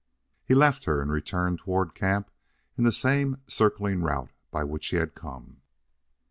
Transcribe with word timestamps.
He 0.43 0.55
left 0.55 0.85
her 0.85 0.99
and 0.99 1.11
returned 1.11 1.59
toward 1.59 1.93
camp 1.93 2.31
in 2.75 2.85
the 2.85 2.91
same 2.91 3.37
circling 3.45 4.01
route 4.01 4.31
by 4.49 4.63
which 4.63 4.87
he 4.87 4.97
had 4.97 5.13
come. 5.13 5.61